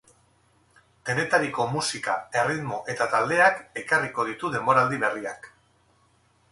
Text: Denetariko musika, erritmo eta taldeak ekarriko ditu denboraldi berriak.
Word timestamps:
Denetariko 1.09 1.67
musika, 1.73 2.15
erritmo 2.39 2.81
eta 2.95 3.09
taldeak 3.13 3.63
ekarriko 3.83 4.27
ditu 4.33 4.53
denboraldi 4.57 5.03
berriak. 5.07 5.51